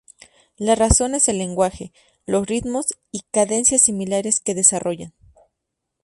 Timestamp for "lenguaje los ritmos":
1.37-2.87